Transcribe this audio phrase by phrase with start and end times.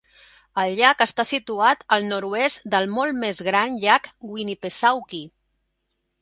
[0.59, 5.31] El llac està situat al nord-oest del molt més gran llac Winnipesaukee.